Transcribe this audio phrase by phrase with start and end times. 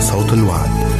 [0.00, 0.99] صوت الوعد.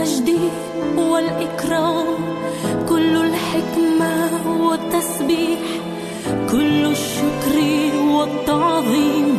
[0.00, 0.30] المجد
[0.96, 2.06] والإكرام
[2.88, 4.30] كل الحكمة
[4.60, 5.60] والتسبيح
[6.50, 7.56] كل الشكر
[8.10, 9.38] والتعظيم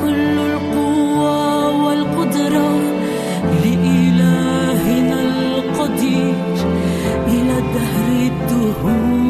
[0.00, 2.80] كل القوة والقدرة
[3.64, 6.34] لإلهنا القدير
[7.28, 9.21] إلى دهر الدهور.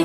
[0.00, 0.04] 이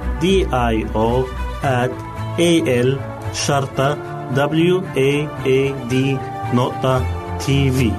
[0.21, 1.25] D I O
[1.63, 1.91] at
[2.37, 2.51] A
[2.87, 2.89] L
[3.33, 3.89] شرطة
[4.35, 5.11] W A
[5.45, 5.93] A D
[6.55, 7.05] نقطة
[7.37, 7.91] تي في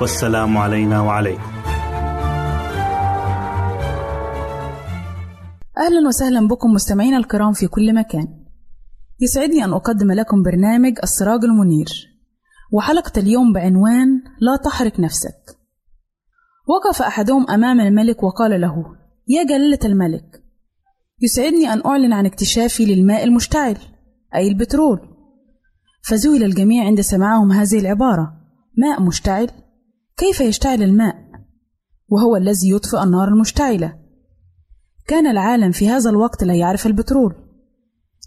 [0.00, 1.42] والسلام علينا وعليكم.
[5.78, 8.28] أهلا وسهلا بكم مستمعينا الكرام في كل مكان.
[9.20, 11.88] يسعدني أن أقدم لكم برنامج السراج المنير.
[12.72, 14.08] وحلقة اليوم بعنوان
[14.40, 15.58] لا تحرق نفسك.
[16.66, 18.84] وقف أحدهم أمام الملك وقال له
[19.28, 20.47] يا جلالة الملك
[21.20, 23.76] يسعدني أن أعلن عن اكتشافي للماء المشتعل
[24.34, 25.00] أي البترول.
[26.02, 28.32] فذهل الجميع عند سماعهم هذه العبارة
[28.76, 29.50] ماء مشتعل؟
[30.16, 31.14] كيف يشتعل الماء؟
[32.08, 33.98] وهو الذي يطفئ النار المشتعلة.
[35.06, 37.34] كان العالم في هذا الوقت لا يعرف البترول.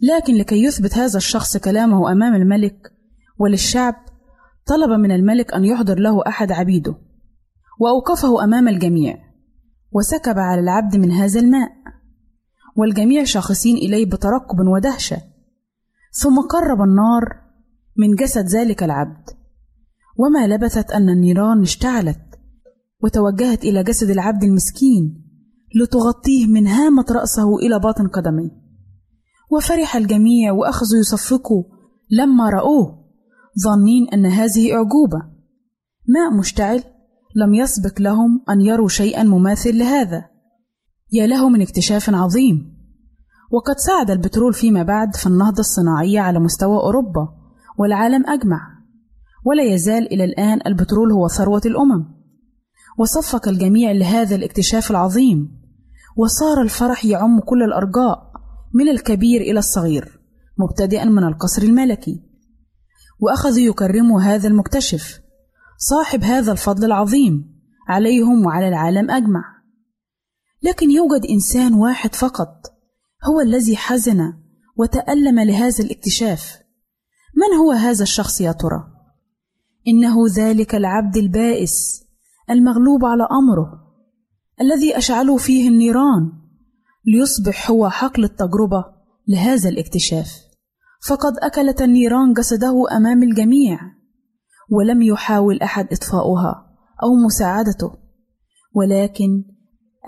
[0.01, 2.77] لكن لكي يثبت هذا الشخص كلامه أمام الملك
[3.39, 3.95] وللشعب
[4.65, 6.95] طلب من الملك أن يحضر له أحد عبيده.
[7.79, 9.17] وأوقفه أمام الجميع.
[9.91, 11.80] وسكب على العبد من هذا الماء.
[12.75, 15.17] والجميع شاخصين إليه بترقب ودهشة.
[16.11, 17.41] ثم قرب النار
[17.97, 19.29] من جسد ذلك العبد.
[20.17, 22.21] وما لبثت أن النيران اشتعلت
[23.03, 25.21] وتوجهت إلى جسد العبد المسكين
[25.75, 28.61] لتغطيه من هامة رأسه إلى باطن قدميه.
[29.51, 31.63] وفرح الجميع وأخذوا يصفقوا
[32.11, 33.05] لما رأوه
[33.63, 35.19] ظانين أن هذه أعجوبة.
[36.07, 36.83] ماء مشتعل
[37.35, 40.30] لم يسبق لهم أن يروا شيئا مماثل لهذا.
[41.13, 42.81] يا له من اكتشاف عظيم.
[43.51, 47.29] وقد ساعد البترول فيما بعد في النهضة الصناعية على مستوى أوروبا
[47.77, 48.59] والعالم أجمع.
[49.45, 52.05] ولا يزال إلى الآن البترول هو ثروة الأمم.
[52.97, 55.61] وصفق الجميع لهذا الاكتشاف العظيم.
[56.17, 58.31] وصار الفرح يعم كل الأرجاء
[58.73, 60.19] من الكبير إلى الصغير
[60.57, 62.23] مبتدئا من القصر الملكي.
[63.19, 65.19] وأخذوا يكرموا هذا المكتشف
[65.77, 69.60] صاحب هذا الفضل العظيم عليهم وعلى العالم أجمع.
[70.63, 72.73] لكن يوجد إنسان واحد فقط
[73.29, 74.33] هو الذي حزن
[74.77, 76.61] وتألم لهذا الاكتشاف.
[77.35, 78.83] من هو هذا الشخص يا ترى؟
[79.87, 82.03] إنه ذلك العبد البائس
[82.49, 83.81] المغلوب على أمره
[84.61, 86.31] الذي اشعله فيه النيران
[87.05, 88.85] ليصبح هو حقل التجربة
[89.27, 90.31] لهذا الاكتشاف.
[91.07, 93.79] فقد أكلت النيران جسده أمام الجميع
[94.71, 97.91] ولم يحاول أحد إطفاؤها أو مساعدته.
[98.75, 99.43] ولكن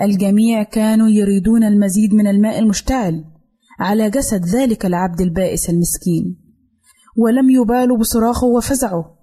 [0.01, 3.25] الجميع كانوا يريدون المزيد من الماء المشتعل
[3.79, 6.43] على جسد ذلك العبد البائس المسكين
[7.17, 9.17] ولم يبالوا بصراخه وفزعه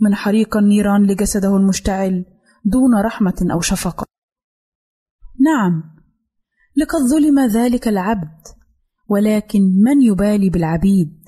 [0.00, 2.24] من حريق النيران لجسده المشتعل
[2.64, 4.04] دون رحمة أو شفقة.
[5.40, 5.82] نعم،
[6.76, 8.38] لقد ظلم ذلك العبد،
[9.08, 11.22] ولكن من يبالي بالعبيد؟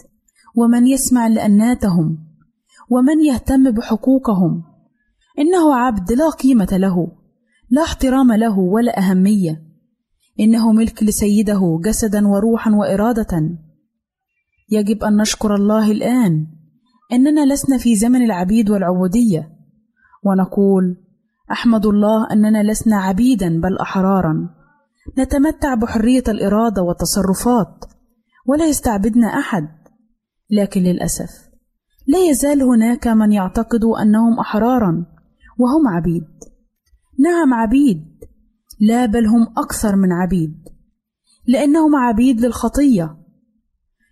[0.56, 2.18] ومن يسمع لأناتهم؟
[2.90, 4.64] ومن يهتم بحقوقهم؟
[5.38, 7.23] إنه عبد لا قيمة له،
[7.74, 9.62] لا احترام له ولا أهمية،
[10.40, 13.58] إنه ملك لسيده جسدا وروحا وإرادة.
[14.70, 16.46] يجب أن نشكر الله الآن
[17.12, 19.50] أننا لسنا في زمن العبيد والعبودية.
[20.24, 20.96] ونقول
[21.52, 24.48] أحمد الله أننا لسنا عبيدا بل أحرارا.
[25.18, 27.84] نتمتع بحرية الإرادة والتصرفات.
[28.46, 29.68] ولا يستعبدنا أحد.
[30.50, 31.30] لكن للأسف
[32.06, 35.06] لا يزال هناك من يعتقد أنهم أحرارا
[35.58, 36.53] وهم عبيد.
[37.18, 38.04] نعم عبيد.
[38.80, 40.68] لا بل هم أكثر من عبيد
[41.46, 43.16] لأنهم عبيد للخطية.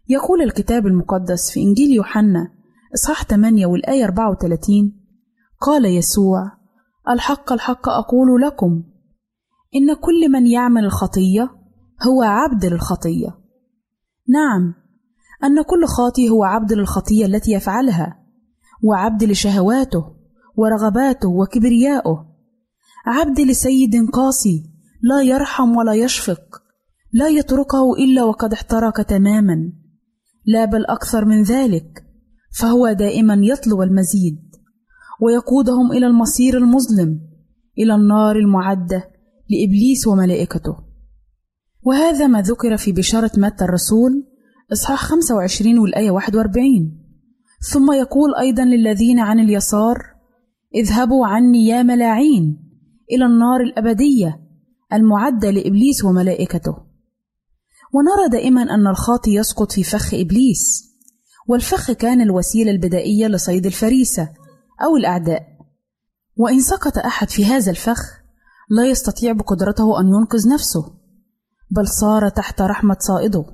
[0.09, 2.49] يقول الكتاب المقدس في إنجيل يوحنا
[2.94, 4.92] إصحاح 8 والآية 34
[5.61, 6.52] قال يسوع
[7.09, 8.82] الحق الحق أقول لكم
[9.75, 11.50] إن كل من يعمل الخطية
[12.09, 13.38] هو عبد للخطية.
[14.28, 14.75] نعم
[15.44, 18.18] أن كل خاطي هو عبد للخطية التي يفعلها
[18.85, 20.04] وعبد لشهواته
[20.56, 22.32] ورغباته وكبريائه
[23.06, 24.62] عبد لسيد قاسي
[25.02, 26.62] لا يرحم ولا يشفق
[27.12, 29.73] لا يتركه إلا وقد احترق تماما.
[30.47, 32.04] لا بل أكثر من ذلك
[32.59, 34.38] فهو دائما يطلب المزيد
[35.21, 37.21] ويقودهم إلى المصير المظلم
[37.78, 39.11] إلى النار المعدة
[39.50, 40.76] لإبليس وملائكته.
[41.82, 44.26] وهذا ما ذكر في بشارة متى الرسول
[44.73, 46.99] إصحاح 25 والآية 41
[47.73, 49.99] ثم يقول أيضا للذين عن اليسار
[50.75, 52.72] اذهبوا عني يا ملاعين
[53.12, 54.40] إلى النار الأبدية
[54.92, 56.76] المعدة لإبليس وملائكته.
[57.95, 60.92] ونرى دائما أن الخاطي يسقط في فخ إبليس
[61.49, 64.28] والفخ كان الوسيلة البدائية لصيد الفريسة
[64.85, 65.42] أو الأعداء.
[66.37, 68.23] وإن سقط أحد في هذا الفخ
[68.71, 70.95] لا يستطيع بقدرته أن ينقذ نفسه
[71.71, 73.45] بل صار تحت رحمة صائده.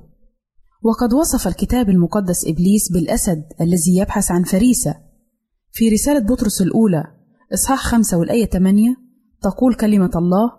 [0.83, 4.95] وقد وصف الكتاب المقدس إبليس بالأسد الذي يبحث عن فريسة
[5.71, 7.03] في رسالة بطرس الأولى
[7.53, 9.08] إصحاح خمسة والآية 8
[9.41, 10.51] تقول كلمة الله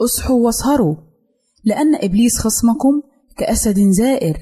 [0.00, 0.96] اصحوا واسهروا
[1.64, 3.02] لأن إبليس خصمكم
[3.36, 4.38] كأسد زائر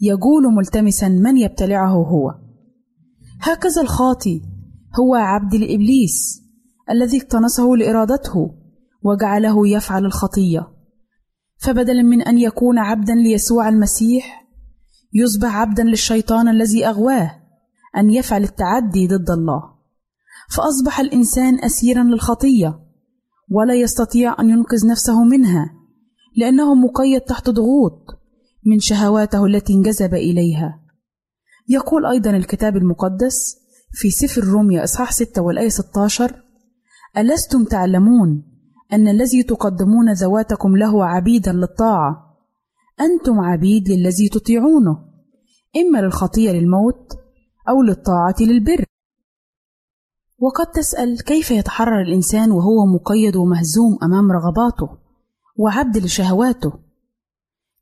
[0.00, 2.34] يجول ملتمسا من يبتلعه هو.
[3.40, 4.42] هكذا الخاطي
[5.00, 6.42] هو عبد لابليس
[6.90, 8.54] الذي اقتنصه لإرادته
[9.02, 10.68] وجعله يفعل الخطية.
[11.58, 14.44] فبدلا من أن يكون عبدا ليسوع المسيح
[15.12, 17.30] يصبح عبدا للشيطان الذي أغواه
[17.96, 19.62] أن يفعل التعدي ضد الله.
[20.50, 22.83] فأصبح الإنسان اسيرا للخطية.
[23.50, 25.70] ولا يستطيع أن ينقذ نفسه منها
[26.36, 28.06] لأنه مقيد تحت ضغوط
[28.66, 30.80] من شهواته التي انجذب إليها.
[31.68, 33.56] يقول أيضا الكتاب المقدس
[33.92, 36.42] في سفر الرومية إصحاح 6 والآية 16
[37.18, 38.42] ألستم تعلمون
[38.92, 42.36] أن الذي تقدمون ذواتكم له عبيدا للطاعة؟
[43.00, 44.98] أنتم عبيد للذي تطيعونه
[45.76, 47.12] إما للخطية للموت
[47.68, 48.84] أو للطاعة للبر.
[50.38, 54.88] وقد تسأل كيف يتحرر الإنسان وهو مقيد ومهزوم أمام رغباته
[55.56, 56.72] وعبد لشهواته؟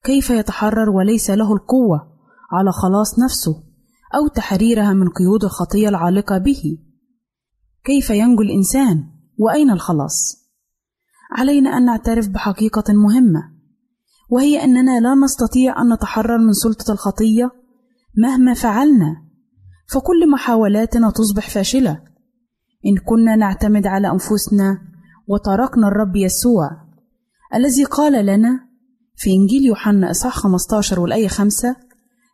[0.05, 2.13] كيف يتحرر وليس له القوة
[2.53, 3.63] على خلاص نفسه
[4.15, 6.79] أو تحريرها من قيود الخطية العالقة به؟
[7.85, 9.05] كيف ينجو الإنسان
[9.39, 10.43] وأين الخلاص؟
[11.33, 13.53] علينا أن نعترف بحقيقة مهمة
[14.31, 17.51] وهي أننا لا نستطيع أن نتحرر من سلطة الخطية
[18.17, 19.17] مهما فعلنا
[19.89, 22.12] فكل محاولاتنا تصبح فاشلة.
[22.87, 24.79] إن كنا نعتمد على أنفسنا
[25.29, 26.71] وتركنا الرب يسوع
[27.55, 28.69] الذي قال لنا
[29.17, 31.77] في إنجيل يوحنا إصحاح 15 والآية 5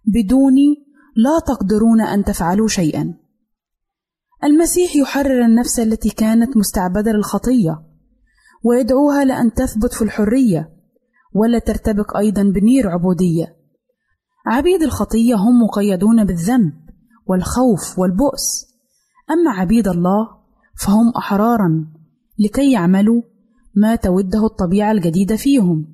[0.06, 3.14] بدوني لا تقدرون أن تفعلوا شيئا.
[4.44, 7.82] المسيح يحرر النفس التي كانت مستعبدة للخطية
[8.64, 10.70] ويدعوها لأن تثبت في الحرية
[11.34, 13.56] ولا ترتبك أيضا بنير عبودية.
[14.46, 16.72] عبيد الخطية هم مقيدون بالذنب
[17.26, 18.66] والخوف والبؤس.
[19.30, 20.37] أما عبيد الله
[20.80, 21.86] فهم أحرارا
[22.38, 23.22] لكي يعملوا
[23.74, 25.86] ما توده الطبيعة الجديدة فيهم.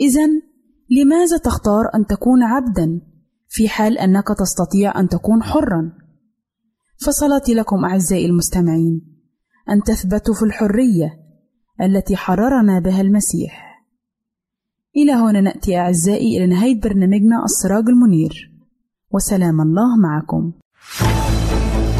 [0.00, 0.26] إذا
[0.90, 3.00] لماذا تختار أن تكون عبدا
[3.48, 5.92] في حال أنك تستطيع أن تكون حرا؟
[7.06, 9.00] فصلاتي لكم أعزائي المستمعين
[9.70, 11.10] أن تثبتوا في الحرية
[11.80, 13.84] التي حررنا بها المسيح.
[14.96, 18.52] إلى هنا نأتي أعزائي إلى نهاية برنامجنا السراج المنير.
[19.10, 20.52] وسلام الله معكم.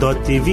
[0.00, 0.48] www.al-waad.tv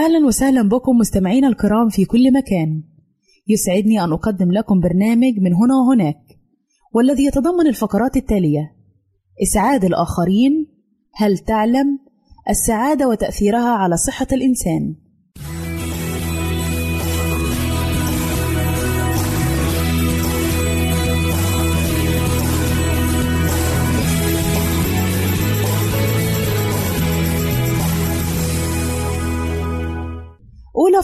[0.00, 2.82] أهلا وسهلا بكم مستمعينا الكرام في كل مكان.
[3.48, 6.38] يسعدني أن أقدم لكم برنامج من هنا وهناك
[6.94, 8.76] والذي يتضمن الفقرات التالية
[9.42, 10.66] إسعاد الآخرين
[11.14, 11.98] هل تعلم؟
[12.50, 14.94] السعادة وتأثيرها على صحة الإنسان.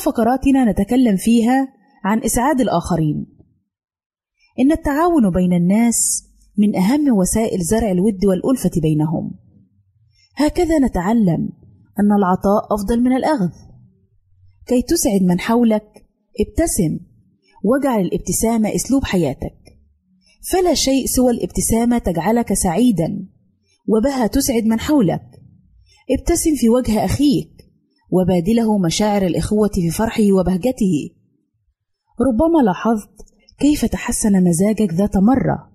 [0.06, 1.68] فقراتنا نتكلم فيها
[2.04, 3.26] عن إسعاد الآخرين.
[4.58, 6.24] إن التعاون بين الناس
[6.58, 9.34] من أهم وسائل زرع الود والألفة بينهم.
[10.36, 11.48] هكذا نتعلم
[12.00, 13.50] أن العطاء أفضل من الأخذ.
[14.66, 16.06] كي تسعد من حولك
[16.40, 16.98] ابتسم
[17.64, 19.58] واجعل الابتسامة أسلوب حياتك.
[20.52, 23.26] فلا شيء سوى الابتسامة تجعلك سعيدا
[23.88, 25.26] وبها تسعد من حولك.
[26.10, 27.55] ابتسم في وجه أخيك
[28.10, 31.10] وبادله مشاعر الإخوة في فرحه وبهجته.
[32.20, 33.26] ربما لاحظت
[33.58, 35.72] كيف تحسن مزاجك ذات مرة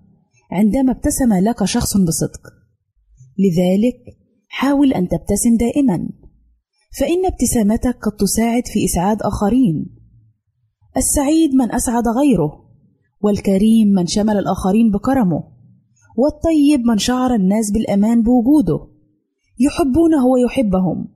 [0.52, 2.40] عندما ابتسم لك شخص بصدق.
[3.38, 4.16] لذلك
[4.48, 6.08] حاول أن تبتسم دائما،
[6.98, 9.86] فإن ابتسامتك قد تساعد في إسعاد آخرين.
[10.96, 12.64] السعيد من أسعد غيره،
[13.20, 15.44] والكريم من شمل الآخرين بكرمه،
[16.16, 18.88] والطيب من شعر الناس بالأمان بوجوده.
[19.60, 21.08] يحبونه ويحبهم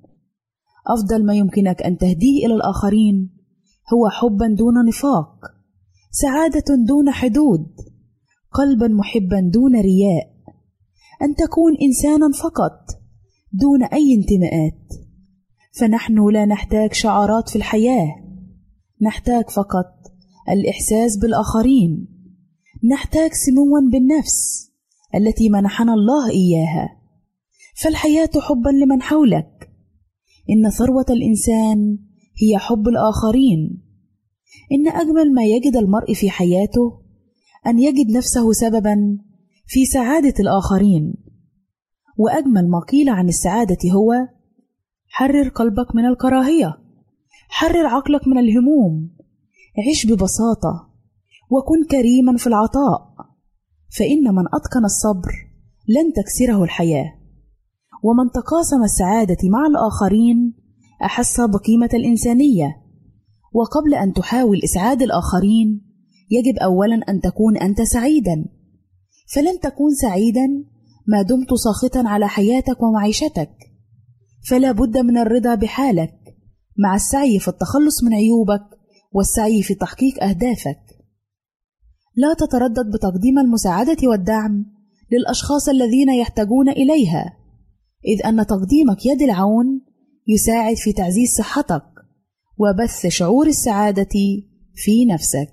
[0.89, 3.31] أفضل ما يمكنك أن تهديه إلى الآخرين
[3.95, 5.29] هو حبا دون نفاق،
[6.11, 7.67] سعادة دون حدود،
[8.53, 10.37] قلبا محبا دون رياء،
[11.23, 12.81] أن تكون إنسانا فقط
[13.53, 15.07] دون أي انتماءات،
[15.81, 18.15] فنحن لا نحتاج شعارات في الحياة،
[19.03, 19.93] نحتاج فقط
[20.49, 22.09] الإحساس بالآخرين،
[22.93, 24.71] نحتاج سموا بالنفس
[25.15, 26.89] التي منحنا الله إياها،
[27.77, 29.56] فالحياة حبا لمن حولك
[30.51, 31.99] إن ثروة الإنسان
[32.43, 33.83] هي حب الآخرين.
[34.73, 37.01] إن أجمل ما يجد المرء في حياته
[37.67, 39.19] أن يجد نفسه سببا
[39.67, 41.15] في سعادة الآخرين.
[42.19, 44.13] وأجمل ما قيل عن السعادة هو:
[45.09, 46.79] حرر قلبك من الكراهية،
[47.49, 49.11] حرر عقلك من الهموم،
[49.89, 50.91] عش ببساطة،
[51.51, 53.15] وكن كريما في العطاء،
[53.99, 55.33] فإن من أتقن الصبر
[55.89, 57.16] لن تكسره الحياة.
[58.03, 60.55] ومن تقاسم السعادة مع الآخرين
[61.05, 62.77] أحس بقيمة الإنسانية،
[63.53, 65.81] وقبل أن تحاول إسعاد الآخرين
[66.31, 68.45] يجب أولا أن تكون أنت سعيدا،
[69.35, 70.47] فلن تكون سعيدا
[71.09, 73.51] ما دمت ساخطا على حياتك ومعيشتك،
[74.49, 76.15] فلا بد من الرضا بحالك
[76.79, 78.65] مع السعي في التخلص من عيوبك
[79.13, 80.81] والسعي في تحقيق أهدافك.
[82.17, 84.67] لا تتردد بتقديم المساعدة والدعم
[85.13, 87.37] للأشخاص الذين يحتاجون إليها.
[88.07, 89.81] إذ أن تقديمك يد العون
[90.27, 91.83] يساعد في تعزيز صحتك
[92.59, 94.15] وبث شعور السعادة
[94.75, 95.53] في نفسك.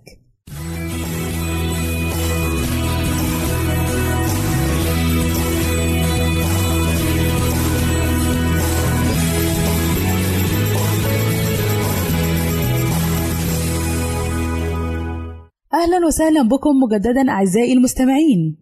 [15.74, 18.58] أهلا وسهلا بكم مجددا أعزائي المستمعين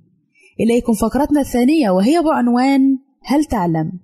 [0.59, 3.99] إليكم فقرتنا الثانية وهي بعنوان هل تعلم؟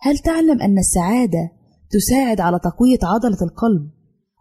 [0.00, 1.52] هل تعلم أن السعادة
[1.90, 3.90] تساعد على تقوية عضلة القلب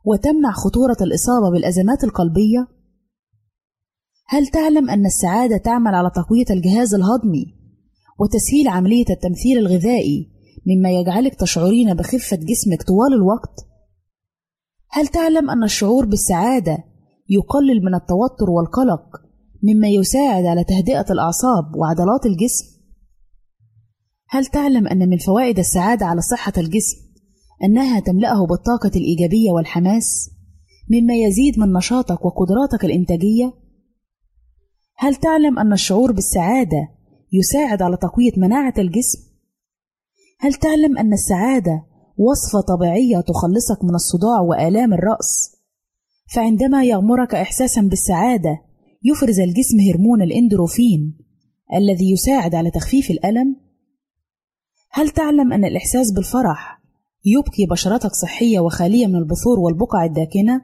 [0.06, 2.68] وتمنع خطورة الإصابة بالأزمات القلبية؟
[4.28, 7.46] هل تعلم أن السعادة تعمل على تقوية الجهاز الهضمي
[8.20, 10.32] وتسهيل عملية التمثيل الغذائي
[10.68, 13.68] مما يجعلك تشعرين بخفة جسمك طوال الوقت؟
[14.90, 16.78] هل تعلم أن الشعور بالسعادة
[17.30, 19.22] يقلل من التوتر والقلق
[19.64, 22.81] مما يساعد على تهدئة الأعصاب وعضلات الجسم؟
[24.34, 26.98] هل تعلم أن من فوائد السعادة على صحة الجسم
[27.64, 30.30] أنها تملأه بالطاقة الإيجابية والحماس
[30.92, 33.54] مما يزيد من نشاطك وقدراتك الإنتاجية؟
[34.98, 36.90] هل تعلم أن الشعور بالسعادة
[37.34, 39.20] يساعد على تقوية مناعة الجسم؟
[40.40, 41.86] هل تعلم أن السعادة
[42.18, 45.58] وصفة طبيعية تخلصك من الصداع وآلام الرأس؟
[46.34, 48.62] فعندما يغمرك إحساسا بالسعادة
[49.04, 51.18] يفرز الجسم هرمون الإندروفين
[51.74, 53.71] الذي يساعد على تخفيف الألم؟
[54.94, 56.82] هل تعلم أن الإحساس بالفرح
[57.26, 60.62] يبقي بشرتك صحية وخالية من البثور والبقع الداكنة؟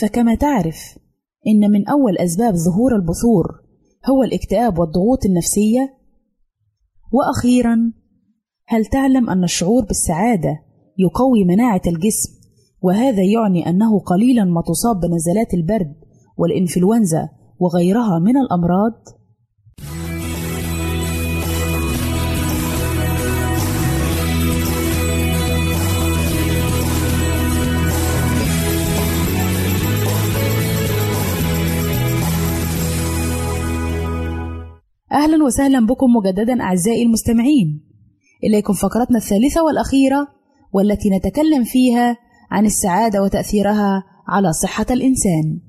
[0.00, 0.98] فكما تعرف
[1.46, 3.62] إن من أول أسباب ظهور البثور
[4.10, 5.98] هو الاكتئاب والضغوط النفسية؟
[7.12, 7.92] وأخيرا
[8.66, 10.62] هل تعلم أن الشعور بالسعادة
[10.98, 12.32] يقوي مناعة الجسم
[12.82, 15.94] وهذا يعني أنه قليلا ما تصاب بنزلات البرد
[16.38, 19.21] والإنفلونزا وغيرها من الأمراض؟
[35.22, 37.80] أهلا وسهلا بكم مجددا أعزائي المستمعين
[38.44, 40.28] إليكم فقرتنا الثالثة والأخيرة
[40.72, 42.16] والتي نتكلم فيها
[42.50, 45.60] عن السعادة وتأثيرها على صحة الإنسان.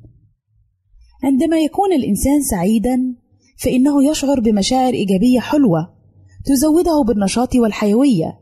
[1.24, 3.16] عندما يكون الإنسان سعيدا
[3.58, 5.94] فإنه يشعر بمشاعر إيجابية حلوة
[6.46, 8.40] تزوده بالنشاط والحيوية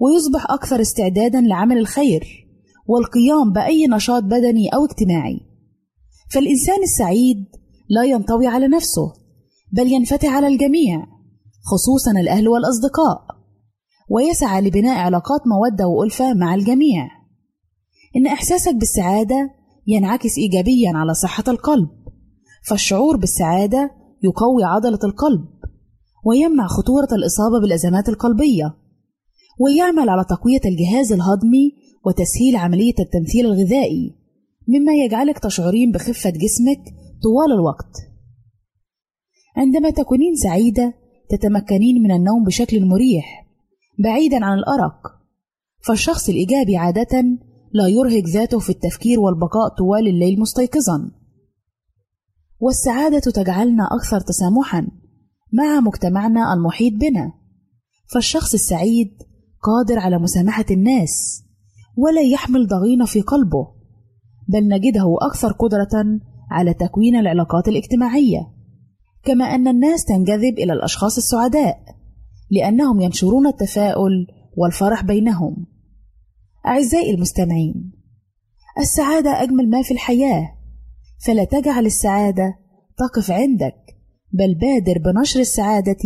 [0.00, 2.46] ويصبح أكثر استعدادا لعمل الخير
[2.86, 5.40] والقيام بأي نشاط بدني أو اجتماعي.
[6.30, 7.44] فالإنسان السعيد
[7.88, 9.21] لا ينطوي على نفسه
[9.72, 11.06] بل ينفتح على الجميع
[11.64, 13.26] خصوصا الأهل والأصدقاء
[14.10, 17.08] ويسعى لبناء علاقات مودة وألفة مع الجميع.
[18.16, 19.50] إن إحساسك بالسعادة
[19.86, 21.88] ينعكس إيجابيا على صحة القلب
[22.68, 23.90] فالشعور بالسعادة
[24.22, 25.44] يقوي عضلة القلب
[26.24, 28.74] ويمنع خطورة الإصابة بالأزمات القلبية
[29.60, 31.72] ويعمل على تقوية الجهاز الهضمي
[32.06, 34.16] وتسهيل عملية التمثيل الغذائي
[34.68, 36.84] مما يجعلك تشعرين بخفة جسمك
[37.22, 38.11] طوال الوقت.
[39.56, 40.94] عندما تكونين سعيدة
[41.28, 43.46] تتمكنين من النوم بشكل مريح
[43.98, 45.22] بعيدا عن الأرق.
[45.86, 47.22] فالشخص الإيجابي عادة
[47.72, 51.10] لا يرهق ذاته في التفكير والبقاء طوال الليل مستيقظا.
[52.60, 54.86] والسعادة تجعلنا أكثر تسامحا
[55.52, 57.32] مع مجتمعنا المحيط بنا.
[58.12, 59.10] فالشخص السعيد
[59.62, 61.42] قادر على مسامحة الناس
[61.96, 63.68] ولا يحمل ضغينة في قلبه
[64.48, 68.61] بل نجده أكثر قدرة على تكوين العلاقات الاجتماعية.
[69.24, 71.78] كما أن الناس تنجذب إلى الأشخاص السعداء
[72.50, 75.66] لأنهم ينشرون التفاؤل والفرح بينهم.
[76.66, 77.92] أعزائي المستمعين،
[78.78, 80.52] السعادة أجمل ما في الحياة،
[81.26, 82.58] فلا تجعل السعادة
[82.98, 83.76] تقف عندك،
[84.32, 86.04] بل بادر بنشر السعادة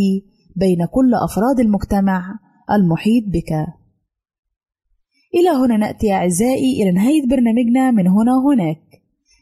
[0.56, 2.38] بين كل أفراد المجتمع
[2.70, 3.52] المحيط بك.
[5.34, 8.85] إلى هنا نأتي أعزائي إلى نهاية برنامجنا من هنا وهناك.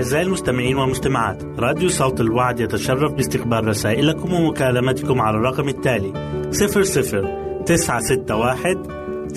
[0.00, 6.12] أعزائي المستمعين والمستمعات راديو صوت الوعد يتشرف باستقبال رسائلكم ومكالمتكم على الرقم التالي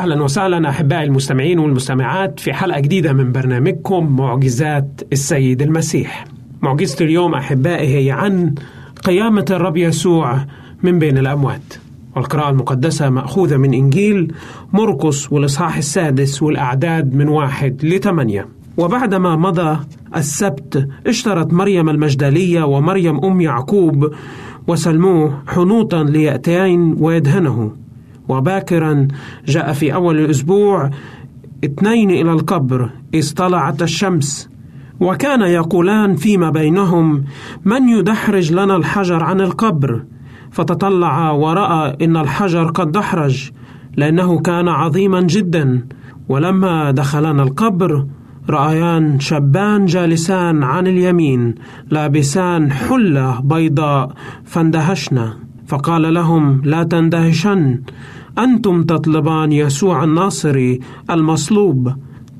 [0.00, 6.24] أهلا وسهلا أحبائي المستمعين والمستمعات في حلقة جديدة من برنامجكم معجزات السيد المسيح.
[6.62, 8.54] معجزة اليوم أحبائي هي عن
[9.04, 10.46] قيامة الرب يسوع
[10.82, 11.74] من بين الأموات.
[12.16, 14.32] والقراءة المقدسة مأخوذة من إنجيل
[14.72, 19.78] مرقس والإصحاح السادس والأعداد من واحد لثمانية وبعدما مضى
[20.16, 24.14] السبت اشترت مريم المجدلية ومريم أم يعقوب
[24.66, 27.72] وسلموه حنوطا ليأتين ويدهنه
[28.30, 29.08] وباكرا
[29.46, 30.90] جاء في أول الأسبوع
[31.64, 34.50] اثنين إلى القبر إذ طلعت الشمس.
[35.00, 37.24] وكان يقولان فيما بينهم
[37.64, 40.02] من يدحرج لنا الحجر عن القبر؟
[40.50, 43.50] فتطلع ورأى إن الحجر قد دحرج
[43.96, 45.86] لأنه كان عظيما جدا.
[46.28, 48.06] ولما دخلنا القبر
[48.50, 51.54] رأيان شابان جالسان عن اليمين
[51.90, 54.12] لابسان حلة بيضاء
[54.44, 55.36] فاندهشنا.
[55.66, 57.80] فقال لهم لا تندهشن.
[58.38, 61.92] أنتم تطلبان يسوع الناصري المصلوب.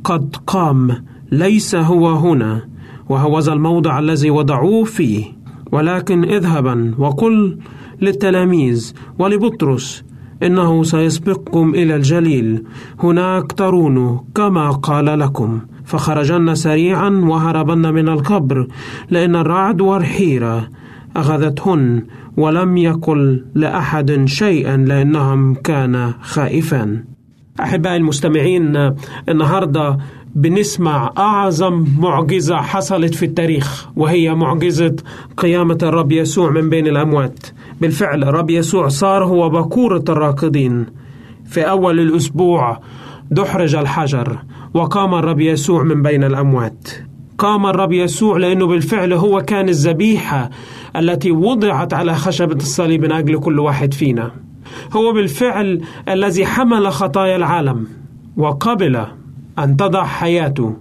[0.05, 2.62] قد قام ليس هو هنا.
[3.09, 5.24] وهوذا الموضع الذي وضعوه فيه.
[5.72, 7.59] ولكن اذهبا وقل
[8.01, 10.05] للتلاميذ ولبطرس
[10.43, 12.64] إنه سيسبقكم إلى الجليل.
[12.99, 15.61] هناك ترونه كما قال لكم.
[15.84, 18.66] فخرجن سريعا وهربن من القبر
[19.11, 20.68] لأن الرعد والحيرة
[21.17, 22.03] أخذتهن
[22.37, 27.05] ولم يقل لأحد شيئا لأنهم كان خائفا.
[27.61, 28.95] أحبائي المستمعين
[29.29, 29.99] النهاردة
[30.35, 34.97] بنسمع أعظم معجزة حصلت في التاريخ وهي معجزة
[35.37, 37.47] قيامة الرب يسوع من بين الأموات.
[37.81, 40.87] بالفعل الرب يسوع صار هو بكورة الراكضين
[41.47, 42.81] في أول الأسبوع
[43.31, 44.39] دحرج الحجر
[44.75, 46.89] وقام الرب يسوع من بين الأموات.
[47.41, 50.51] قام الرب يسوع لأنه بالفعل هو كان الذبيحة
[50.97, 54.30] التي وضعت على خشبة الصليب من أجل كل واحد فينا.
[54.93, 57.86] هو بالفعل الذي حمل خطايا العالم
[58.36, 59.07] وقبل
[59.59, 60.76] أن تضع حياته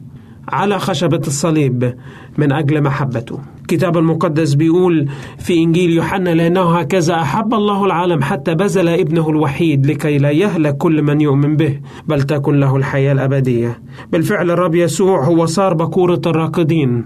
[0.49, 1.95] على خشبة الصليب
[2.37, 3.39] من أجل محبته.
[3.71, 5.07] الكتاب المقدس بيقول
[5.37, 10.77] في إنجيل يوحنا لأنه هكذا أحب الله العالم حتى بذل ابنه الوحيد لكي لا يهلك
[10.77, 13.81] كل من يؤمن به بل تكن له الحياة الأبدية.
[14.11, 17.05] بالفعل الرب يسوع هو صار بكورة الراقدين.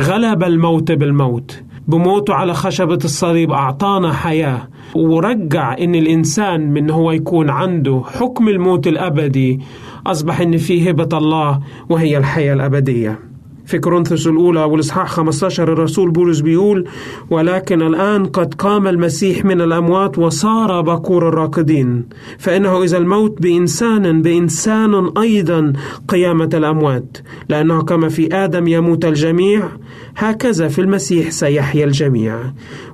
[0.00, 1.62] غلب الموت بالموت.
[1.88, 4.68] بموته على خشبة الصليب أعطانا حياة.
[4.94, 9.60] ورجع إن الإنسان من هو يكون عنده حكم الموت الأبدي
[10.06, 13.33] أصبح إن فيه هبة الله وهي الحياة الأبدية.
[13.66, 16.84] في كورنثوس الأولى والإصحاح 15 الرسول بولس بيقول
[17.30, 22.04] ولكن الآن قد قام المسيح من الأموات وصار بكور الراقدين.
[22.38, 25.72] فإنه إذا الموت بإنسان بإنسان أيضا
[26.08, 27.16] قيامة الأموات.
[27.48, 29.68] لأنه كما في آدم يموت الجميع
[30.16, 32.38] هكذا في المسيح سيحيا الجميع.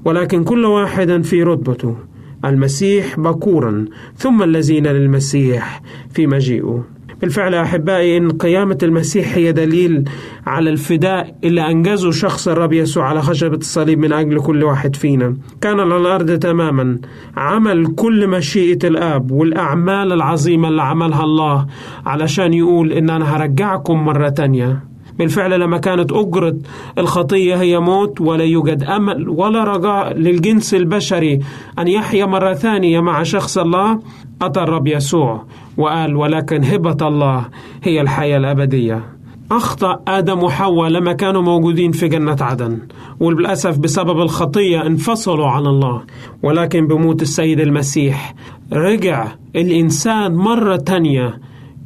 [0.04, 1.96] ولكن كل واحد في رتبته
[2.44, 3.84] المسيح بكورا
[4.16, 5.82] ثم الذين للمسيح
[6.14, 6.84] في مجيئه.
[7.20, 10.04] بالفعل أحبائي إن قيامة المسيح هي دليل
[10.46, 15.36] على الفداء اللي أنجزه شخص الرب يسوع على خشبة الصليب من أجل كل واحد فينا.
[15.60, 16.98] كان على الأرض تماما.
[17.36, 21.66] عمل كل مشيئة الآب والأعمال العظيمة اللي عملها الله
[22.06, 24.89] علشان يقول إن أنا هرجعكم مرة تانية.
[25.20, 26.56] بالفعل لما كانت أجرة
[26.98, 31.40] الخطية هي موت ولا يوجد أمل ولا رجاء للجنس البشري
[31.78, 34.00] أن يحيا مرة ثانية مع شخص الله.
[34.42, 35.44] أتى الرب يسوع
[35.76, 37.48] وقال ولكن هبة الله
[37.82, 39.04] هي الحياة الأبدية.
[39.50, 42.78] أخطأ آدم وحواء لما كانوا موجودين في جنة عدن
[43.20, 46.02] وللأسف بسبب الخطية انفصلوا عن الله.
[46.42, 48.34] ولكن بموت السيد المسيح
[48.72, 51.40] رجع الإنسان مرة تانية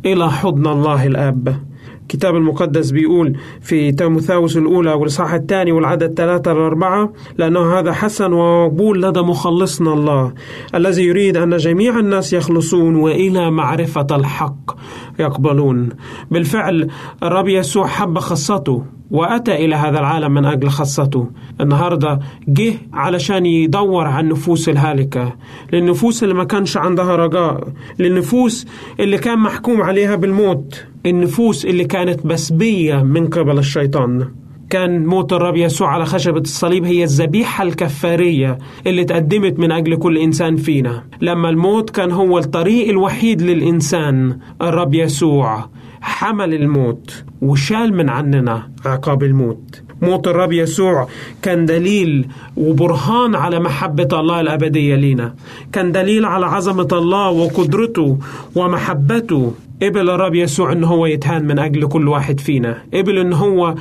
[0.06, 1.73] إلى حضن الله الآب.
[2.04, 9.02] الكتاب المقدس بيقول في تيموثاوس الأولى والإصحاح الثاني والعدد ثلاثة لأربعة لأنه هذا حسن ومقبول
[9.02, 10.32] لدى مخلصنا الله
[10.74, 14.76] الذي يريد أن جميع الناس يخلصون وإلى معرفة الحق
[15.18, 15.88] يقبلون.
[16.30, 16.88] بالفعل
[17.22, 18.84] الرب يسوع حب خاصته.
[19.10, 21.30] وأتى إلى هذا العالم من أجل خاصته.
[21.60, 25.32] النهاردة جه علشان يدور عن النفوس الهالكة.
[25.72, 27.68] للنفوس اللي ما كانش عندها رجاء.
[27.98, 28.66] للنفوس
[29.00, 30.84] اللي كان محكوم عليها بالموت.
[31.06, 34.28] النفوس اللي كانت مسبية من قبل الشيطان.
[34.70, 40.18] كان موت الرب يسوع على خشبة الصليب هي الذبيحة الكفارية اللي تقدمت من أجل كل
[40.18, 41.04] إنسان فينا.
[41.20, 45.68] لما الموت كان هو الطريق الوحيد للإنسان الرب يسوع.
[46.04, 49.82] حمل الموت وشال من عننا عقاب الموت.
[50.02, 51.08] موت الرب يسوع
[51.42, 55.34] كان دليل وبرهان على محبة الله الأبدية لينا.
[55.72, 58.18] كان دليل على عظمة الله وقدرته
[58.54, 59.54] ومحبته.
[59.82, 62.78] قبل الرب يسوع ان هو يتهان من أجل كل واحد فينا.
[62.94, 63.74] قبل ان هو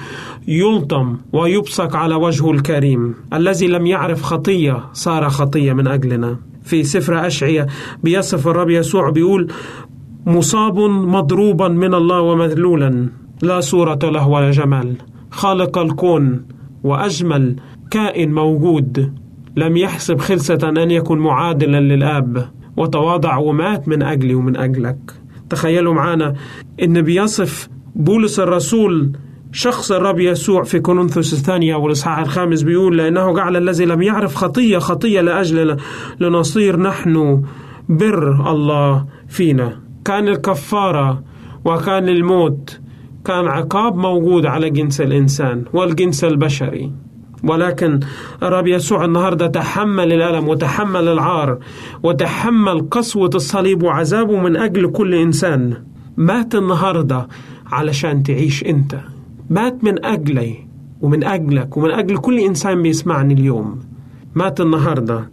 [0.47, 3.15] يلطم ويبصق على وجهه الكريم.
[3.33, 6.37] الذي لم يعرف خطية صار خطية من أجلنا.
[6.63, 7.67] في سفر اشعيا
[8.03, 9.51] بيصف الرب يسوع بيقول
[10.25, 13.09] مصاب مضروبا من الله ومذلولا.
[13.41, 14.95] لا صورة له ولا جمال.
[15.31, 16.45] خالق الكون
[16.83, 17.55] وأجمل
[17.91, 19.13] كائن موجود.
[19.55, 22.49] لم يحسب خلسة أن يكون معادلا للآب.
[22.77, 24.97] وتواضع ومات من أجلي ومن أجلك.
[25.49, 26.33] تخيلوا معانا
[26.83, 29.11] إن بيصف بولس الرسول
[29.51, 34.77] شخص الرب يسوع في كورنثوس الثانية والإصحاح الخامس بيقول لأنه جعل الذي لم يعرف خطية
[34.77, 35.77] خطية لأجلنا
[36.19, 37.43] لنصير نحن
[37.89, 39.82] بر الله فينا.
[40.05, 41.23] كان الكفارة
[41.65, 42.79] وكان الموت
[43.25, 46.91] كان عقاب موجود على جنس الإنسان والجنس البشري.
[47.43, 47.99] ولكن
[48.43, 51.59] الرب يسوع النهاردة تحمل الألم وتحمل العار
[52.03, 55.73] وتحمل قسوة الصليب وعذابه من أجل كل إنسان.
[56.17, 57.27] مات النهاردة
[57.71, 58.95] علشان تعيش أنت.
[59.49, 60.67] مات من أجلي
[61.01, 63.79] ومن أجلك ومن أجل كل إنسان بيسمعني اليوم.
[64.35, 65.29] مات النهاردة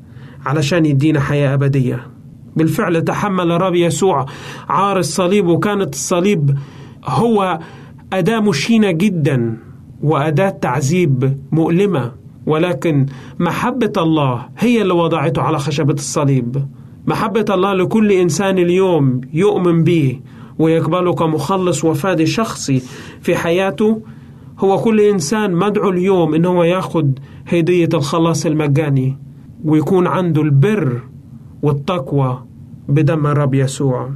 [0.46, 2.06] علشان يدينا حياة أبدية.
[2.56, 4.26] بالفعل تحمل الرب يسوع.
[4.68, 6.58] عار الصليب وكانت الصليب
[7.04, 7.58] هو
[8.12, 9.56] أداة مشينة جدا
[10.02, 12.12] وأداة تعذيب مؤلمة.
[12.46, 13.06] ولكن
[13.38, 16.66] محبة الله هي اللي وضعته على خشبة الصليب.
[17.06, 20.20] محبة الله لكل إنسان اليوم يؤمن به
[20.58, 22.82] ويقبله كمخلص وفادي شخصي
[23.22, 24.02] في حياته.
[24.58, 29.18] هو كل إنسان مدعو اليوم إنه ياخد هدية الخلاص المجاني
[29.64, 31.00] ويكون عنده البر
[31.62, 32.42] والتقوى
[32.88, 34.10] بدم الرب يسوع.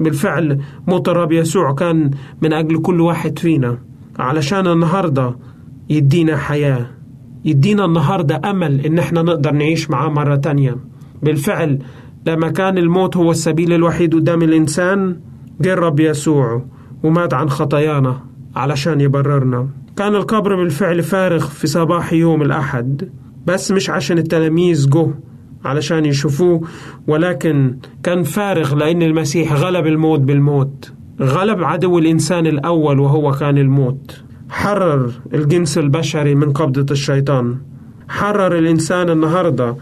[0.00, 2.10] بالفعل موت الرب يسوع كان
[2.42, 3.78] من أجل كل واحد فينا.
[4.18, 5.36] علشان النهاردة
[5.90, 6.86] يدينا حياة
[7.44, 10.76] يدينا النهاردة أمل إن إحنا نقدر نعيش معاه مرة تانية.
[11.22, 11.78] بالفعل
[12.26, 15.16] لما كان الموت هو السبيل الوحيد قدام الإنسان
[15.60, 16.64] جه الرب يسوع
[17.02, 18.20] ومات عن خطايانا
[18.56, 19.68] علشان يبررنا.
[19.96, 23.08] كان القبر بالفعل فارغ في صباح يوم الأحد
[23.46, 25.12] بس مش عشان التلاميذ جو
[25.64, 26.60] علشان يشوفوه
[27.06, 30.92] ولكن كان فارغ لأن المسيح غلب الموت بالموت.
[31.20, 34.22] غلب عدو الإنسان الأول وهو كان الموت.
[34.50, 37.56] حرر الجنس البشري من قبضة الشيطان.
[38.08, 39.76] حرر الإنسان النهاردة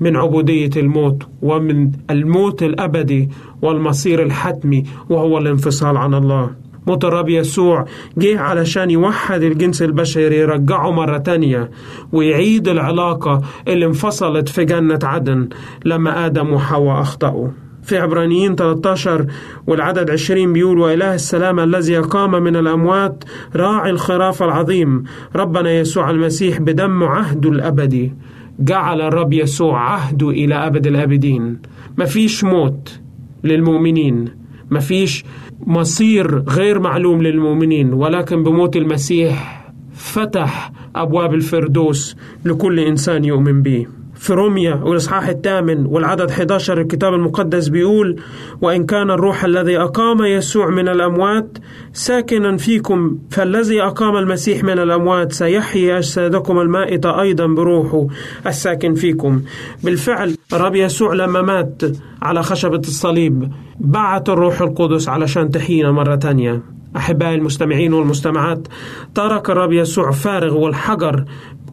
[0.00, 3.28] من عبودية الموت ومن الموت الأبدي
[3.62, 6.50] والمصير الحتمي وهو الانفصال عن الله.
[6.88, 7.84] موت الرب يسوع
[8.18, 11.70] جه علشان يوحد الجنس البشري يرجعه مرة تانية
[12.12, 15.48] ويعيد العلاقة اللي انفصلت في جنة عدن
[15.84, 17.48] لما آدم وحواء أخطأوا.
[17.82, 19.26] في عبرانيين 13
[19.66, 23.24] والعدد 20 بيقول وإله السلام الذي قام من الأموات
[23.56, 25.04] راعي الخراف العظيم
[25.36, 28.14] ربنا يسوع المسيح بدم عهده الأبدي
[28.58, 31.58] جعل الرب يسوع عهده إلى أبد الآبدين.
[31.98, 33.00] مفيش موت
[33.44, 34.24] للمؤمنين.
[34.70, 35.24] مفيش
[35.66, 39.64] مصير غير معلوم للمؤمنين ولكن بموت المسيح
[39.94, 43.86] فتح أبواب الفردوس لكل إنسان يؤمن به.
[44.18, 48.16] في روميا والإصحاح الثامن والعدد 11 الكتاب المقدس بيقول
[48.60, 51.58] وإن كان الروح الذي أقام يسوع من الأموات
[51.92, 58.06] ساكنا فيكم فالذي أقام المسيح من الأموات سيحيي أجسادكم المائتة أيضا بروحه
[58.46, 59.42] الساكن فيكم.
[59.84, 61.82] بالفعل الرب يسوع لما مات
[62.22, 66.62] على خشبة الصليب بعت الروح القدس علشان تحيينا مرة تانية.
[66.96, 68.68] أحبائي المستمعين والمستمعات
[69.14, 71.24] ترك الرب يسوع فارغ والحجر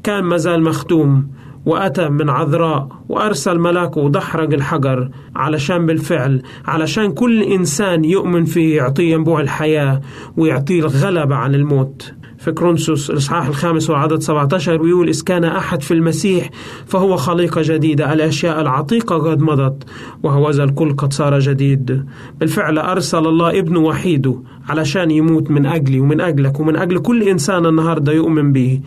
[0.03, 1.27] كان مازال مختوم.
[1.65, 9.13] وأتى من عذراء وأرسل ملاكه ودحرج الحجر علشان بالفعل علشان كل إنسان يؤمن فيه يعطيه
[9.13, 10.01] ينبوع الحياة
[10.37, 12.13] ويعطيه الغلبة عن الموت.
[12.37, 16.49] في كرونسوس الإصحاح الخامس والعدد 17 بيقول إذ كان أحد في المسيح
[16.85, 19.83] فهو خليقة جديدة الأشياء العتيقة قد مضت
[20.23, 22.05] وهوذا الكل قد صار جديد.
[22.39, 27.65] بالفعل أرسل الله ابنه وحيده علشان يموت من أجلي ومن أجلك ومن أجل كل إنسان
[27.65, 28.81] النهاردة يؤمن به.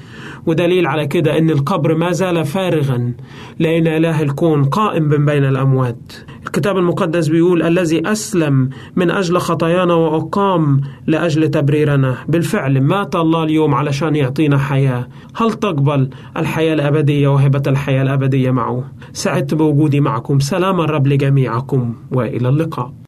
[0.47, 3.13] ودليل على كده أن القبر ما زال فارغا
[3.59, 6.13] لأن إله الكون قائم من بين الأموات.
[6.47, 12.17] الكتاب المقدس بيقول الذي أسلم من أجل خطايانا وأقام لأجل تبريرنا.
[12.29, 15.09] بالفعل مات الله اليوم علشان يعطينا حياة.
[15.37, 20.39] هل تقبل الحياة الأبدية وهبة الحياة الأبدية معه؟ سعدت بوجودي معكم.
[20.39, 23.08] سلام الرب لجميعكم وإلى اللقاء.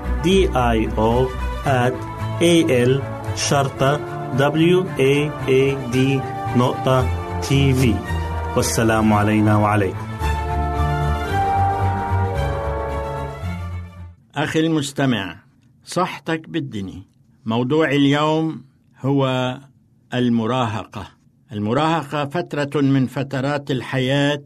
[0.25, 1.27] D I O
[1.65, 1.95] at
[2.41, 2.55] A
[2.89, 3.01] L
[3.35, 3.91] شرطة
[4.37, 5.13] W A
[5.47, 5.63] A
[5.93, 5.97] D
[6.57, 7.07] نقطة
[7.41, 7.95] تي في
[8.55, 10.07] والسلام علينا وعليكم.
[14.35, 15.37] أخي المستمع
[15.85, 17.07] صحتك بالدني
[17.45, 18.63] موضوع اليوم
[18.99, 19.57] هو
[20.13, 21.07] المراهقة.
[21.51, 24.43] المراهقة فترة من فترات الحياة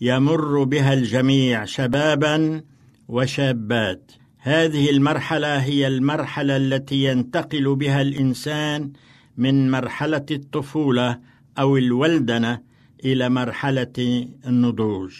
[0.00, 2.62] يمر بها الجميع شبابا
[3.08, 4.12] وشابات.
[4.40, 8.92] هذه المرحلة هي المرحلة التي ينتقل بها الإنسان
[9.36, 11.20] من مرحلة الطفولة
[11.58, 12.62] أو الولدنة
[13.04, 15.14] إلى مرحلة النضوج.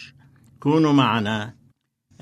[0.59, 1.53] كونوا معنا.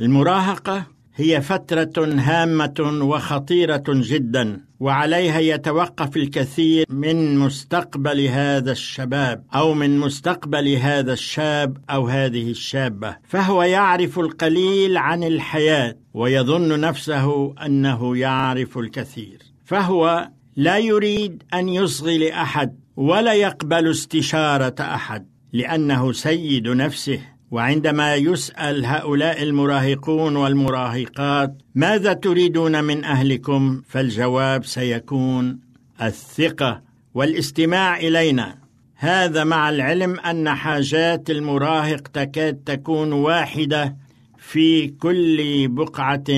[0.02, 0.86] المراهقة
[1.20, 10.76] هي فترة هامة وخطيرة جدا وعليها يتوقف الكثير من مستقبل هذا الشباب أو من مستقبل
[10.76, 13.18] هذا الشاب أو هذه الشابة.
[13.28, 19.42] فهو يعرف القليل عن الحياة ويظن نفسه أنه يعرف الكثير.
[19.66, 27.37] فهو لا يريد أن يصغي لأحد ولا يقبل استشارة أحد لأنه سيد نفسه.
[27.52, 35.60] وعندما يسأل هؤلاء المراهقون والمراهقات ماذا تريدون من أهلكم؟ فالجواب سيكون
[36.02, 36.82] الثقة
[37.14, 38.58] والاستماع إلينا.
[38.96, 43.96] هذا مع العلم أن حاجات المراهق تكاد تكون واحدة
[44.38, 46.30] في كل بقعة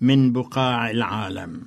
[0.00, 1.62] من بقاع العالم.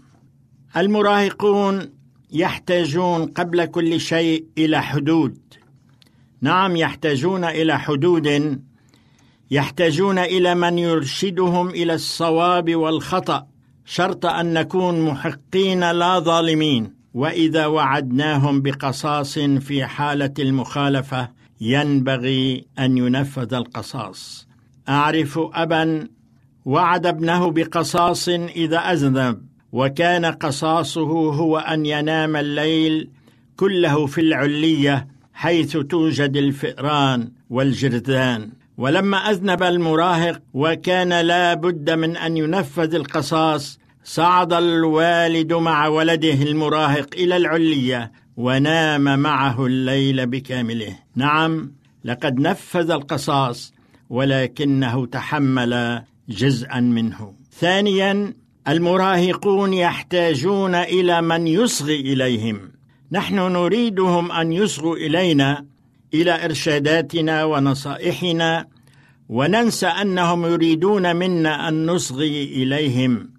[0.78, 1.90] المراهقون
[2.32, 5.38] يحتاجون قبل كل شيء إلى حدود
[6.44, 8.60] نعم يحتاجون إلى حدود
[9.52, 13.48] يحتاجون إلى من يرشدهم إلى الصواب والخطأ
[13.86, 16.94] شرط أن نكون محقين لا ظالمين.
[17.14, 21.30] وإذا وعدناهم بقصاص في حالة المخالفة
[21.62, 24.48] ينبغي أن ينفذ القصاص.
[24.90, 26.08] أعرف أبا
[26.66, 29.42] وعد ابنه بقصاص إذا أذنب
[29.72, 33.10] وكان قصاصه هو أن ينام الليل
[33.58, 42.38] كله في العلية حيث توجد الفئران والجرذان ولما أذنب المراهق وكان لا بد من أن
[42.38, 50.96] ينفذ القصاص صعد الوالد مع ولده المراهق إلى العلية ونام معه الليل بكامله.
[51.16, 51.72] نعم
[52.04, 53.74] لقد نفذ القصاص
[54.10, 57.34] ولكنه تحمل جزءا منه.
[57.60, 58.34] ثانيا
[58.68, 62.72] المراهقون يحتاجون إلى من يصغي إليهم.
[63.14, 65.66] نحن نريدهم أن يصغوا إلينا
[66.14, 68.66] إلى إرشاداتنا ونصائحنا
[69.30, 73.30] وننسى أنهم يريدون منا أن نصغي إليهم.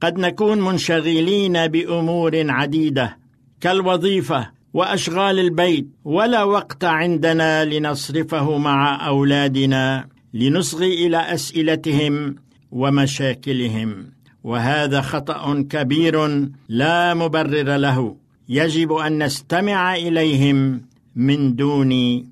[0.00, 3.18] قد نكون منشغلين بأمور عديدة
[3.60, 12.36] كالوظيفة وأشغال البيت ولا وقت عندنا لنصرفه مع أولادنا لنصغي إلى أسئلتهم
[12.70, 14.12] ومشاكلهم.
[14.44, 18.21] وهذا خطأ كبير لا مبرر له.
[18.48, 20.82] يجب أن نستمع إليهم
[21.16, 22.22] من دون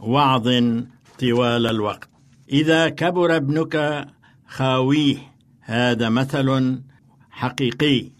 [0.00, 0.48] وعظ
[1.20, 2.08] طوال الوقت.
[2.52, 4.06] إذا كبر ابنك
[4.46, 5.16] خاويه
[5.60, 6.80] هذا مثل
[7.30, 8.10] حقيقي.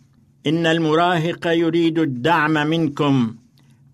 [0.46, 3.34] إن المراهق يريد الدعم منكم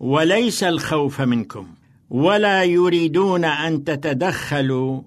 [0.00, 1.66] وليس الخوف منكم.
[2.10, 5.02] ولا يريدون أن تتدخلوا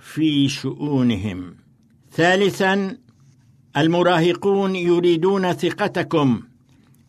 [0.00, 1.54] في شؤونهم.
[2.12, 2.96] ثالثا
[3.76, 6.42] المراهقون يريدون ثقتكم.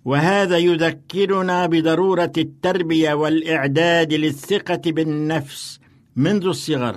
[0.05, 5.79] وهذا يذكرنا بضرورة التربية والإعداد للثقة بالنفس
[6.15, 6.95] منذ الصغر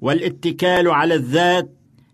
[0.00, 1.70] والاتكال على الذات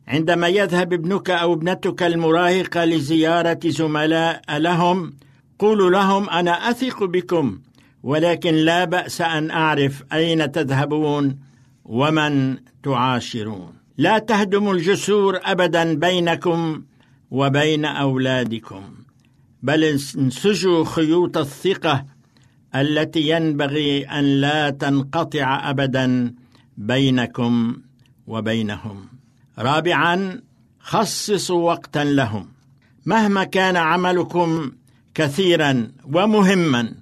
[0.08, 5.14] عندما يذهب ابنك أو ابنتك المراهقة لزيارة زملاء لهم
[5.58, 7.58] قولوا لهم أنا أثق بكم
[8.02, 11.38] ولكن لا بأس أن أعرف أين تذهبون
[11.84, 13.72] ومن تعاشرون.
[13.98, 16.82] لا تهدموا الجسور ابدا بينكم
[17.30, 18.82] وبين أولادكم.
[19.64, 22.04] بل انسجوا خيوط الثقة
[22.74, 26.34] التي ينبغي أن لا تنقطع أبدا
[26.76, 27.76] بينكم
[28.26, 29.08] وبينهم.
[29.58, 30.40] رابعا
[30.80, 32.48] خصصوا وقتا لهم.
[33.06, 34.72] مهما كان عملكم
[35.14, 36.94] كثيرا ومهما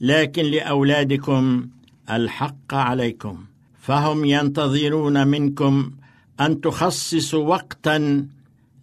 [0.00, 1.68] لكن لأولادكم
[2.10, 3.44] الحق عليكم.
[3.80, 5.90] فهم ينتظرون منكم
[6.40, 8.26] أن تخصصوا وقتا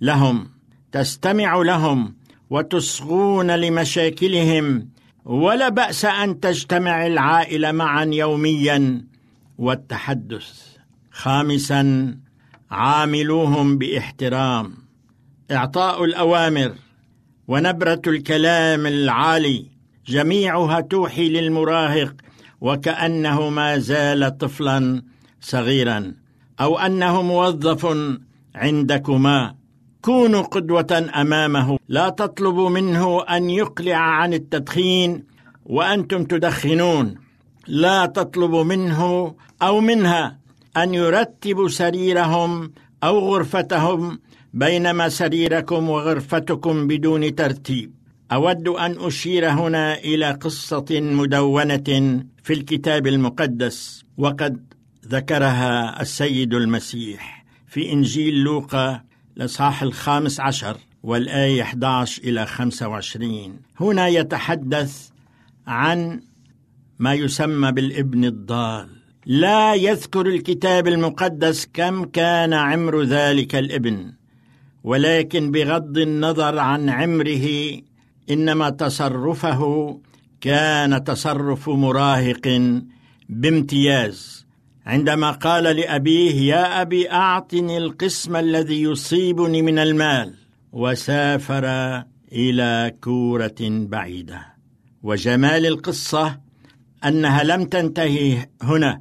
[0.02, 0.50] لهم.
[0.92, 2.14] تستمعوا لهم
[2.56, 4.90] وتصغون لمشاكلهم
[5.26, 9.06] ولا بأس أن تجتمع العائله معا يوميا.
[9.58, 10.48] والتحدث
[11.12, 12.16] خامسا
[12.72, 14.74] عاملوهم بإحترام.
[15.52, 16.74] إعطاء الأوامر
[17.48, 19.66] ونبرة الكلام العالي
[20.08, 22.16] جميعها توحي للمراهق
[22.62, 25.04] وكأنه ما زال طفلا
[25.42, 26.14] صغيرا
[26.60, 27.98] أو أنه موظف
[28.56, 29.56] عندكما.
[30.06, 31.80] كونوا قدوة أمامه.
[31.88, 35.24] لا تطلبوا منه أن يقلع عن التدخين
[35.66, 37.16] وأنتم تدخنون.
[37.68, 39.02] لا تطلبوا منه
[39.62, 40.40] أو منها
[40.78, 42.72] أن يرتبوا سريرهم
[43.04, 44.20] أو غرفتهم
[44.54, 47.94] بينما سريركم وغرفتكم بدون ترتيب.
[48.32, 54.74] أود أن أشير هنا إلى قصة مدونة في الكتاب المقدس وقد
[55.08, 59.02] ذكرها السيد المسيح في إنجيل لوقا
[59.38, 65.10] الاصحاح الخامس عشر والآية 11 إلى 25 هنا يتحدث
[65.68, 66.22] عن
[67.00, 68.90] ما يسمى بالابن الضال.
[69.26, 74.14] لا يذكر الكتاب المقدس كم كان عمر ذلك الابن
[74.84, 77.48] ولكن بغض النظر عن عمره
[78.30, 80.02] إنما تصرفه
[80.42, 82.72] كان تصرف مراهق
[83.30, 84.45] بامتياز.
[84.86, 90.34] عندما قال لأبيه يا أبي أعطني القسم الذي يصيبني من المال.
[90.72, 91.66] وسافر
[92.32, 94.56] إلى كورة بعيدة.
[95.04, 96.40] وجمال القصة
[97.06, 99.00] أنها لم تنتهي هنا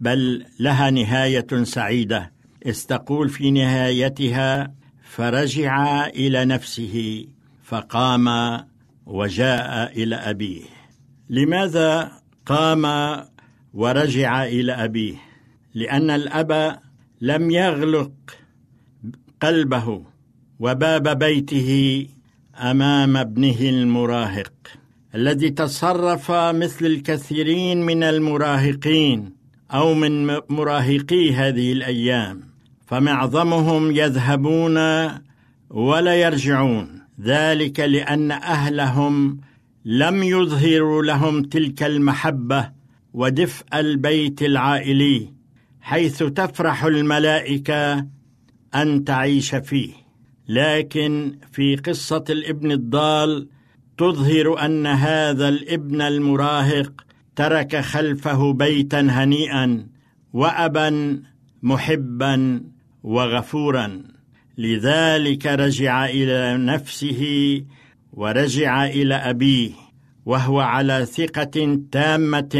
[0.00, 2.32] بل لها نهاية سعيدة.
[2.66, 7.26] استقول في نهايتها فرجع إلى نفسه
[7.64, 8.26] فقام
[9.06, 10.62] وجاء إلى أبيه.
[11.30, 12.12] لماذا
[12.46, 12.86] قام
[13.74, 15.14] ورجع إلى أبيه
[15.74, 16.80] لأن الأب
[17.20, 18.12] لم يغلق
[19.42, 20.02] قلبه
[20.60, 22.06] وباب بيته
[22.56, 24.52] أمام ابنه المراهق
[25.14, 29.32] الذي تصرف مثل الكثيرين من المراهقين
[29.70, 32.40] أو من مراهقي هذه الأيام
[32.86, 34.78] فمعظمهم يذهبون
[35.70, 39.40] ولا يرجعون ذلك لأن أهلهم
[39.84, 42.79] لم يظهروا لهم تلك المحبة
[43.14, 45.32] ودفء البيت العائلي
[45.80, 48.06] حيث تفرح الملائكة
[48.74, 49.92] أن تعيش فيه.
[50.48, 53.48] لكن في قصة الابن الضال
[53.98, 57.04] تظهر أن هذا الابن المراهق
[57.36, 59.86] ترك خلفه بيتا هنيئا
[60.32, 61.22] وأبا
[61.62, 62.64] محبا
[63.02, 64.02] وغفورا.
[64.58, 67.22] لذلك رجع إلى نفسه
[68.12, 69.89] ورجع إلى أبيه.
[70.26, 72.54] وهو على ثقة تامة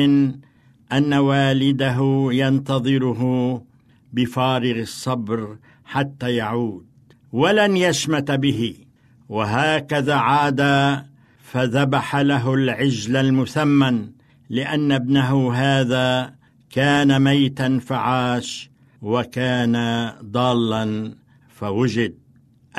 [0.93, 3.63] أن والده ينتظره
[4.13, 6.87] بفارغ الصبر حتى يعود
[7.33, 8.75] ولن يشمت به.
[9.29, 10.63] وهكذا عاد
[11.43, 14.11] فذبح له العجل المثمن
[14.51, 16.35] لأن ابنه هذا
[16.71, 18.71] كان ميتا فعاش
[19.03, 21.15] وكان ضالا
[21.49, 22.15] فوجد.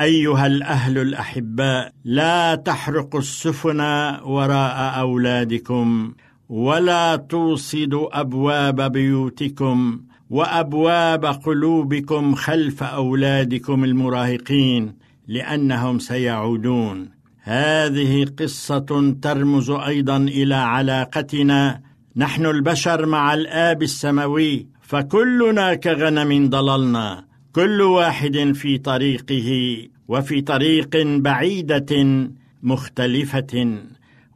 [0.00, 3.80] أيها الأهل الأحباء لا تحرقوا السفن
[4.24, 6.12] وراء أولادكم
[6.48, 14.96] ولا توصدوا أبواب بيوتكم وأبواب قلوبكم خلف أولادكم المراهقين
[15.28, 17.10] لأنهم سيعودون.
[17.42, 21.80] هذه قصة ترمز أيضا إلى علاقتنا.
[22.16, 27.31] نحن البشر مع الآب السماوي فكلنا كغنم ضللنا.
[27.52, 29.78] كل واحد في طريقه
[30.08, 32.20] وفي طريق بعيدة
[32.62, 33.78] مختلفة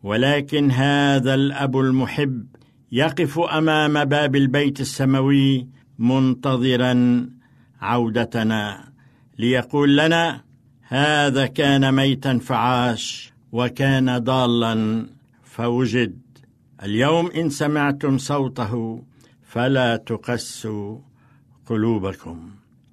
[0.03, 2.47] ولكن هذا الأب المحب
[2.93, 7.27] يقف أمام باب البيت السماوي منتظرا
[7.81, 8.93] عودتنا
[9.39, 10.45] ليقول لنا
[10.83, 15.07] هذا كان ميتا فعاش وكان ضالا
[15.43, 16.19] فوجد.
[16.83, 19.03] اليوم إن سمعتم صوته
[19.43, 20.99] فلا تقسوا
[21.67, 22.51] قلوبكم.